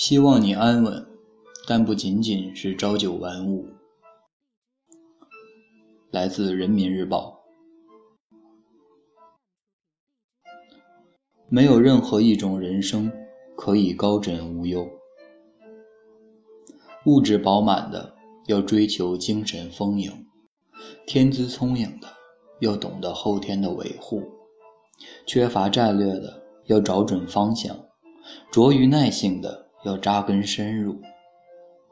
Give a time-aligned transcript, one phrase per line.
[0.00, 1.06] 希望你安稳，
[1.66, 3.68] 但不仅仅是朝九晚五。
[6.10, 7.42] 来自《人民日报》。
[11.50, 13.12] 没有任何一种人生
[13.54, 14.88] 可以高枕无忧。
[17.04, 18.14] 物质饱满的
[18.46, 20.26] 要追求精神丰盈，
[21.06, 22.08] 天资聪颖的
[22.60, 24.22] 要懂得后天的维护，
[25.26, 27.84] 缺乏战略的要找准方向，
[28.50, 29.68] 拙于耐性的。
[29.82, 31.00] 要扎根深入，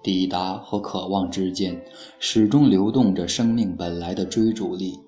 [0.02, 1.82] 抵达和渴望之间，
[2.18, 5.00] 始终流动着生命本来的追逐力。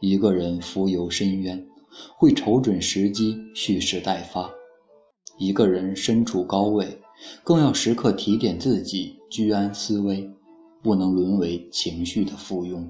[0.00, 1.66] 一个人浮游深渊，
[2.16, 4.50] 会瞅准时机，蓄势待发；
[5.38, 7.00] 一个人身处高位，
[7.42, 10.30] 更要时刻提点自己，居安思危，
[10.82, 12.86] 不能沦为情绪的附庸。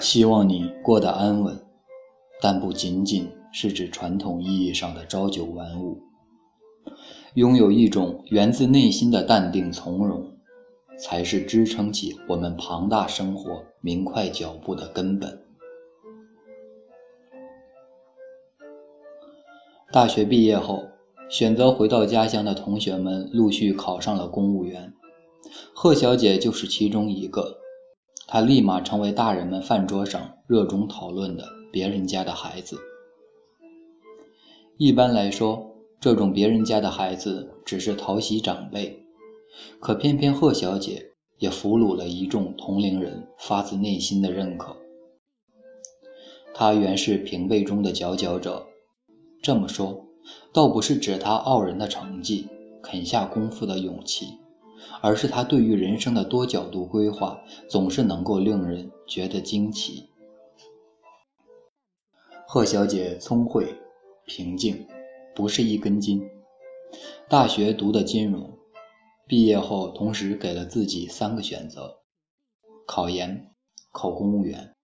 [0.00, 1.60] 希望你过得安稳，
[2.40, 6.00] 但不仅仅是指传统意义上的朝九晚五。
[7.34, 10.36] 拥有一种源自内心的淡定从容，
[10.98, 15.42] 才是支撑起我们庞大生活明快脚步的根本。
[19.90, 20.82] 大学毕业后，
[21.30, 24.92] 选择回到家乡的同学们陆续考上了公务员，
[25.74, 27.56] 贺小姐就是其中一个。
[28.26, 32.76] 她立马成为大人们饭桌上热衷讨论的别人家的孩子。
[34.76, 35.71] 一般来说。
[36.02, 39.06] 这种别人家的孩子只是讨喜长辈，
[39.78, 44.76] 可偏偏贺小姐也俘虏了一众同龄人发自内心的认可。
[46.52, 48.66] 她原是平辈中的佼佼者，
[49.40, 50.04] 这么说
[50.52, 52.48] 倒不是指她傲人的成绩、
[52.82, 54.26] 肯下功夫的勇气，
[55.02, 60.08] 而是她对于人生的多角度规划总是能够令人觉得惊奇。
[62.48, 63.76] 贺小姐聪慧、
[64.26, 64.84] 平静。
[65.34, 66.22] 不是一根筋。
[67.28, 68.58] 大学读的金融，
[69.26, 72.00] 毕业后同时给了自己三个选择：
[72.86, 73.54] 考研、
[73.90, 74.74] 考公务员。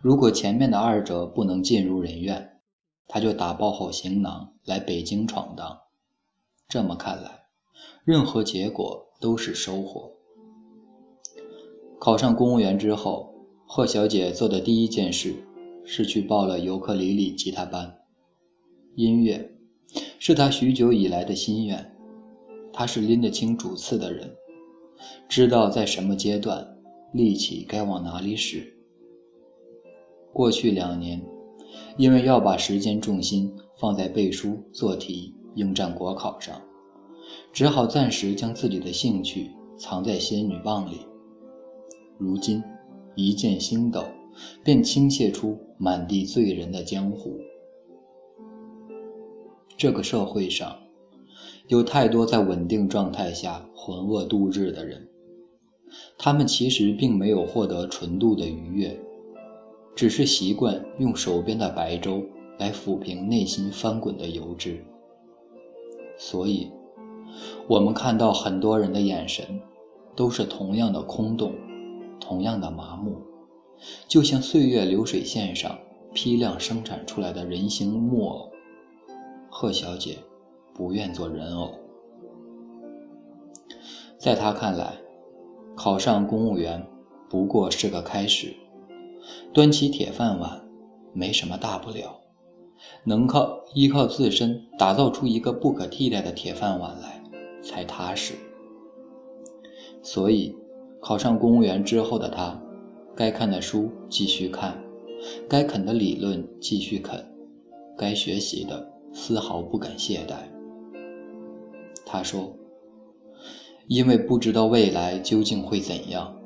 [0.00, 2.60] 如果前面的二者不能尽如人愿，
[3.08, 5.80] 他就打包好行囊来北京闯荡。
[6.68, 7.46] 这么看来，
[8.04, 10.12] 任何结果都是收获。
[11.98, 13.34] 考上公务员之后，
[13.66, 15.34] 贺小姐做的第一件事
[15.84, 17.98] 是去报了尤克里里吉他班，
[18.94, 19.53] 音乐。
[20.26, 21.94] 是他许久以来的心愿。
[22.72, 24.34] 他是拎得清主次的人，
[25.28, 26.78] 知道在什么阶段
[27.12, 28.74] 力气该往哪里使。
[30.32, 31.22] 过去两年，
[31.98, 36.58] 因为要把时间重心放在背书、做题、应战国考上，
[37.52, 41.00] 只好暂时将自己的兴趣藏在仙女棒里。
[42.16, 42.62] 如今
[43.14, 44.02] 一见星斗，
[44.64, 47.38] 便倾泻出满地醉人的江湖。
[49.76, 50.76] 这个社会上，
[51.66, 55.08] 有太多在稳定状态下浑噩度日的人，
[56.16, 58.98] 他们其实并没有获得纯度的愉悦，
[59.96, 62.22] 只是习惯用手边的白粥
[62.58, 64.84] 来抚平内心翻滚的油脂。
[66.16, 66.70] 所以，
[67.66, 69.60] 我们看到很多人的眼神，
[70.14, 71.52] 都是同样的空洞，
[72.20, 73.16] 同样的麻木，
[74.06, 75.76] 就像岁月流水线上
[76.12, 78.53] 批量生产出来的人形木偶。
[79.56, 80.18] 贺小姐
[80.74, 81.70] 不愿做人偶，
[84.18, 84.98] 在她看来，
[85.76, 86.84] 考上公务员
[87.30, 88.52] 不过是个开始，
[89.52, 90.68] 端起铁饭碗
[91.12, 92.20] 没什么大不了，
[93.04, 97.22] 能靠依靠自身打造出一个不可替代的铁饭碗来
[97.62, 98.34] 才踏实。
[100.02, 100.52] 所以，
[101.00, 102.60] 考上公务员之后的她，
[103.14, 104.82] 该看的书继续看，
[105.48, 107.24] 该啃的理论继续啃，
[107.96, 108.93] 该学习的。
[109.14, 110.34] 丝毫不敢懈怠。
[112.04, 112.54] 他说
[113.88, 116.36] ：“因为不知道未来究竟会怎样，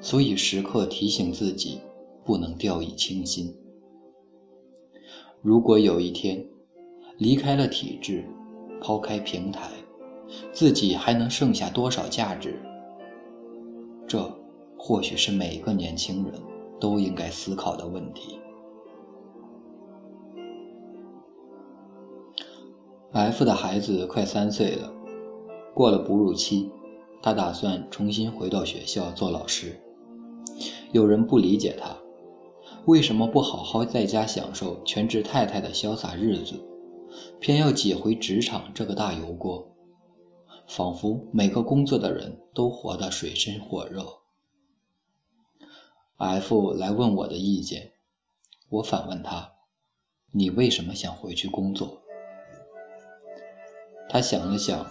[0.00, 1.80] 所以时刻提醒自己
[2.24, 3.54] 不能掉以轻心。
[5.42, 6.46] 如果有一天
[7.18, 8.24] 离开了体制，
[8.80, 9.68] 抛开平台，
[10.52, 12.58] 自己还能剩下多少价值？
[14.06, 14.32] 这
[14.78, 16.34] 或许是每个年轻人
[16.80, 18.38] 都应该思考的问题。”
[23.14, 24.92] F 的孩子快三岁了，
[25.72, 26.68] 过了哺乳期，
[27.22, 29.80] 他打算重新回到学校做老师。
[30.90, 31.96] 有人不理解他，
[32.86, 36.56] 为什么不好好在家享受全职太太的潇洒日子，
[37.38, 39.76] 偏要挤回职场这个大油锅？
[40.66, 44.04] 仿佛每个工作的人都活得水深火热。
[46.16, 47.92] F 来问我的意见，
[48.70, 49.52] 我反问他
[50.34, 52.00] ：“你为什么想回去工作？”
[54.08, 54.86] 他想了想，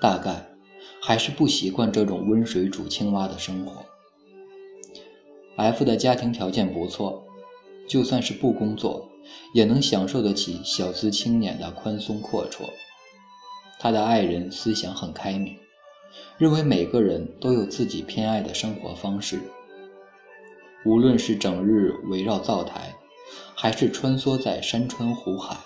[0.00, 0.50] 大概
[1.02, 3.84] 还是不习惯这种温水煮青蛙的生活。
[5.56, 7.24] F 的家庭条件不错，
[7.88, 9.10] 就算是不工作，
[9.54, 12.70] 也能享受得起小资青年的宽松阔绰。
[13.78, 15.56] 他的爱人思想很开明，
[16.38, 19.40] 认为每个人都有自己偏爱的生活方式。
[20.84, 22.94] 无论是整日围绕灶台，
[23.54, 25.58] 还是穿梭在山川湖海，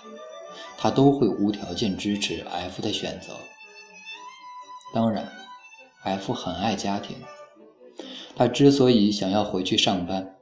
[0.77, 3.33] 他都会无条件支持 F 的选择。
[4.93, 5.31] 当然
[6.03, 7.17] ，F 很爱家庭。
[8.35, 10.35] 他之所以想要回去上班，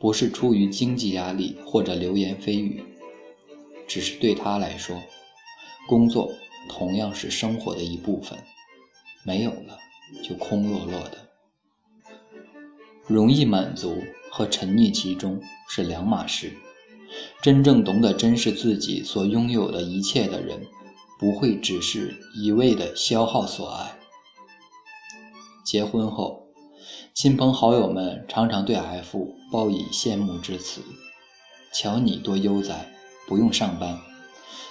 [0.00, 2.84] 不是出于经济压力或者流言蜚语，
[3.86, 5.00] 只是对他来说，
[5.88, 6.32] 工作
[6.68, 8.38] 同样是生活的一部分，
[9.24, 9.78] 没有了
[10.24, 11.28] 就空落落的。
[13.06, 16.52] 容易满足和沉溺其中是两码事。
[17.42, 20.66] 真正懂得珍视自己所拥有的一切的人，
[21.18, 23.92] 不会只是一味的消耗所爱。
[25.64, 26.46] 结婚后。
[27.12, 30.80] 亲朋好友们常常对 F 报以羡慕之词
[31.74, 32.86] ：“瞧你多悠哉，
[33.26, 33.98] 不用上班，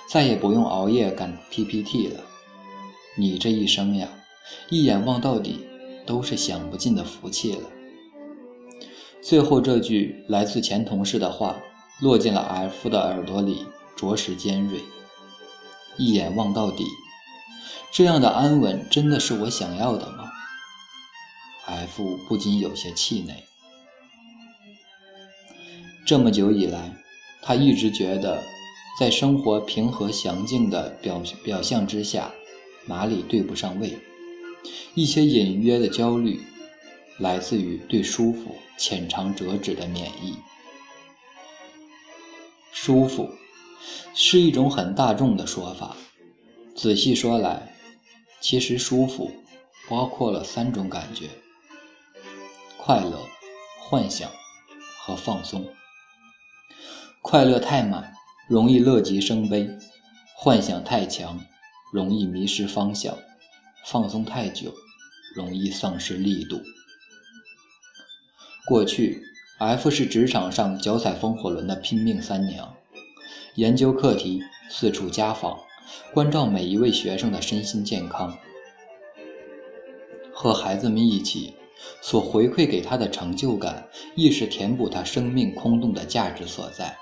[0.10, 2.22] 再也不用熬夜赶 PPT 了。
[3.18, 4.08] 你这一生呀，
[4.70, 5.68] 一眼望到底
[6.08, 7.70] 都是享不尽的福气了。”
[9.22, 11.58] 最后这句来自前同事的话
[12.00, 13.66] 落进了 F 的耳朵里，
[13.96, 14.80] 着实尖锐。
[15.98, 16.86] 一眼望到底，
[17.92, 20.32] 这样的安稳真的是我想要的吗
[21.66, 23.44] ？F 不禁有些气馁。
[26.06, 26.96] 这么久以来，
[27.42, 28.42] 他一直觉得，
[29.00, 32.32] 在生活平和详静的表表象之下，
[32.86, 34.00] 哪里对不上位？
[34.96, 36.42] 一些隐约的焦虑，
[37.20, 40.38] 来自于对舒服浅尝辄止的免疫。
[42.72, 43.30] 舒服，
[44.14, 45.96] 是一种很大众的说法。
[46.76, 47.76] 仔细说来，
[48.40, 49.32] 其实舒服
[49.90, 51.30] 包括了三种感觉。
[52.78, 53.20] 快乐、
[53.80, 54.32] 幻想
[54.98, 55.68] 和放松。
[57.22, 58.14] 快乐太满，
[58.48, 59.68] 容易乐极生悲；
[60.36, 61.40] 幻想太强，
[61.92, 63.16] 容易迷失方向；
[63.86, 64.74] 放松太久，
[65.36, 66.62] 容易丧失力度。
[68.68, 69.22] 过去
[69.60, 72.76] ，F 是职场上脚踩风火轮的拼命三娘，
[73.56, 75.60] 研究课题，四处家访，
[76.14, 78.38] 关照每一位学生的身心健康，
[80.34, 81.54] 和孩子们一起。
[82.02, 86.98] 所回馈给他的成就感，亦是填补他生命空洞的价值所在。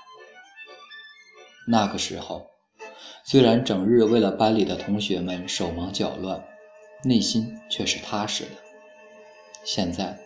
[1.66, 2.46] 那个时候，
[3.24, 6.44] 虽然整日为了班里的同学们手忙脚乱，
[7.02, 8.50] 内心却是踏实的。
[9.64, 10.20] 现在，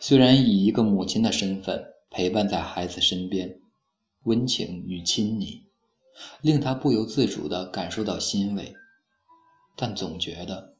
[0.00, 3.60] 虽然以一个母亲的身份陪伴在孩子身边，
[4.24, 5.66] 温情与亲昵，
[6.40, 8.74] 令他不由自主地感受到欣慰，
[9.76, 10.74] 但总觉得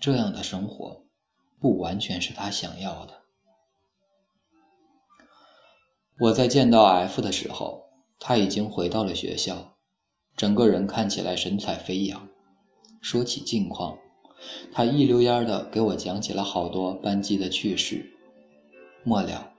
[0.00, 1.02] 这样的生活。
[1.60, 3.22] 不完全是他想要的。
[6.20, 7.84] 我在见到 F 的时候，
[8.20, 9.74] 他已经回到了学校，
[10.36, 12.28] 整个人看起来神采飞扬。
[13.00, 13.96] 说起近况，
[14.72, 18.13] 他一溜烟的给我讲起了好多班级的趣事，
[19.04, 19.52] 末了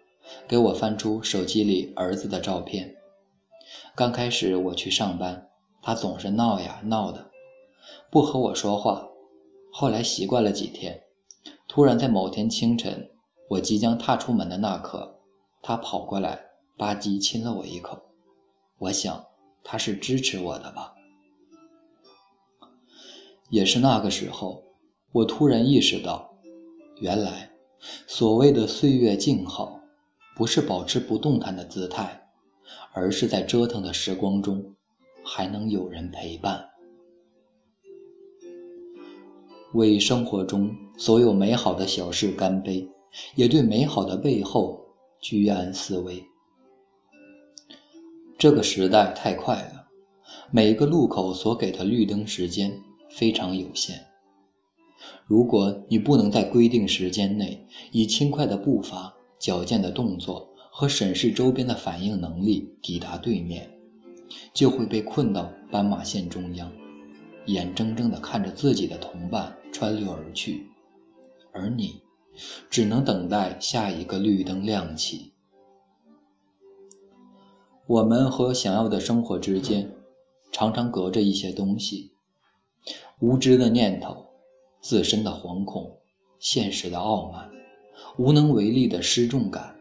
[0.48, 2.96] 给我翻出手机里儿子的照片。
[3.96, 5.50] 刚开始我去上班，
[5.82, 7.32] 他总是闹呀闹的，
[8.12, 9.08] 不和我说话。
[9.72, 11.04] 后来习惯了几天。
[11.68, 13.10] 突然，在某天清晨，
[13.50, 15.20] 我即将踏出门的那刻，
[15.62, 16.40] 他跑过来，
[16.78, 18.02] 吧唧亲了我一口。
[18.78, 19.25] 我想，
[19.64, 20.94] 他是支持我的吧。
[23.50, 24.64] 也是那个时候，
[25.12, 26.34] 我突然意识到，
[27.00, 27.52] 原来
[28.08, 29.82] 所谓的岁月静好，
[30.36, 32.27] 不是保持不动弹的姿态，
[32.94, 34.75] 而是在折腾的时光中，
[35.24, 36.70] 还能有人陪伴。
[39.74, 42.89] 为生活中所有美好的小事干杯，
[43.36, 44.86] 也对美好的背后
[45.20, 46.24] 居安思危。
[48.38, 49.88] 这个时代太快了，
[50.51, 54.06] 每个路口所给的绿灯时间非常有限。
[55.25, 63.72] 如果你不能在规定时间内以轻快的步伐、矫健的动作和审视周边的反应能力抵达对面，
[64.53, 66.72] 就会被困到斑马线中央。
[67.48, 70.67] 眼睁睁地看着自己的同伴穿流而去，
[71.51, 72.01] 而你
[72.70, 75.32] 只能等待下一个绿灯亮起。
[77.88, 79.91] 我们和想要的生活之间，
[80.51, 82.12] 常常隔着一些东西：
[83.20, 84.25] 无知的念头、
[84.88, 85.98] 自身的惶恐、
[86.38, 87.50] 现实的傲慢、
[88.20, 89.75] 无能为力的失重感，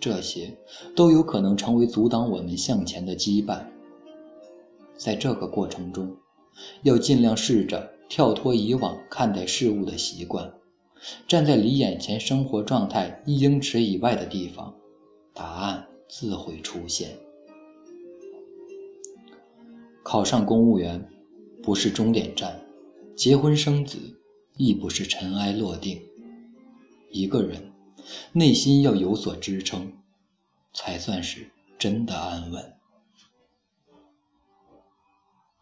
[0.00, 0.58] 这些
[0.96, 3.66] 都有可能成为阻挡我们向前的羁绊。
[4.96, 6.16] 在这个过程中，
[6.82, 10.54] 要尽量试着跳脱以往看待事物的习惯，
[11.28, 14.74] 站在离眼前生活状态一英尺以外的地方，
[15.32, 17.10] 答案自会出现。
[20.02, 21.08] 考上公务员
[21.62, 22.60] 不是终点站，
[23.20, 23.98] 结婚生子
[24.56, 26.00] 亦不是尘埃落定。
[27.10, 27.70] 一个人
[28.32, 29.92] 内心要有所支撑，
[30.72, 32.72] 才算是真的安稳。